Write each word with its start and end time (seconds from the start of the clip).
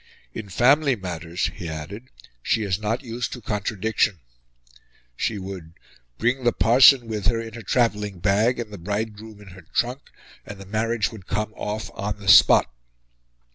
"In 0.33 0.49
family 0.49 0.95
matters," 0.95 1.51
he 1.53 1.69
added, 1.69 2.05
"she 2.41 2.63
is 2.63 2.79
not 2.79 3.03
used 3.03 3.31
to 3.33 3.39
contradiction;" 3.39 4.17
she 5.15 5.37
would 5.37 5.73
"bring 6.17 6.43
the 6.43 6.51
parson 6.51 7.05
with 7.07 7.27
her 7.27 7.39
in 7.39 7.53
her 7.53 7.61
travelling 7.61 8.17
bag 8.19 8.57
and 8.59 8.73
the 8.73 8.79
bridegroom 8.79 9.39
in 9.39 9.49
her 9.49 9.61
trunk, 9.75 10.01
and 10.43 10.59
the 10.59 10.65
marriage 10.65 11.11
would 11.11 11.27
come 11.27 11.53
off 11.55 11.91
on 11.93 12.17
the 12.17 12.27
spot." 12.29 12.73